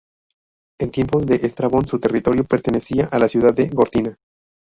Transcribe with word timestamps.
En 0.79 0.89
tiempos 0.89 1.27
de 1.27 1.35
Estrabón 1.35 1.87
su 1.87 1.99
territorio 1.99 2.43
pertenecía 2.43 3.05
a 3.05 3.19
la 3.19 3.29
ciudad 3.29 3.53
de 3.53 3.67
Gortina. 3.69 4.17